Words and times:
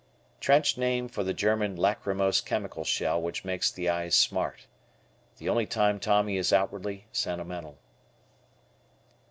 Trench 0.39 0.79
name 0.79 1.07
for 1.07 1.23
the 1.23 1.31
German 1.31 1.75
lachrymose 1.75 2.41
chemical 2.41 2.83
shell 2.83 3.21
which 3.21 3.45
makes 3.45 3.69
the 3.71 3.87
eyes 3.87 4.15
smart. 4.15 4.65
The 5.37 5.47
only 5.47 5.67
time 5.67 5.99
Tommy 5.99 6.37
is 6.37 6.51
outwardly 6.51 7.05
sentimental. 7.11 7.77